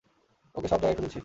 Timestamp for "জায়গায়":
0.81-0.97